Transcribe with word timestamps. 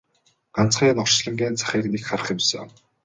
Ганцхан 0.55 0.89
энэ 0.91 1.01
орчлонгийн 1.05 1.55
захыг 1.59 1.85
нэг 1.91 2.03
харах 2.07 2.27
юмсан! 2.33 2.67